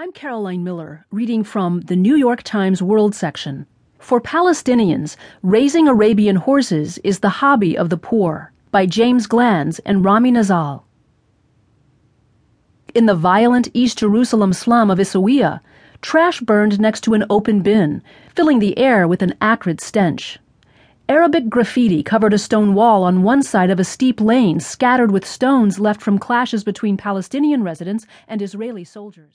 [0.00, 3.66] I'm Caroline Miller, reading from the New York Times World section.
[3.98, 10.04] For Palestinians, raising Arabian horses is the hobby of the poor, by James Glanz and
[10.04, 10.84] Rami Nazzal.
[12.94, 15.58] In the violent East Jerusalem slum of Issawiya,
[16.00, 18.00] trash burned next to an open bin,
[18.36, 20.38] filling the air with an acrid stench.
[21.08, 25.26] Arabic graffiti covered a stone wall on one side of a steep lane scattered with
[25.26, 29.26] stones left from clashes between Palestinian residents and Israeli soldiers.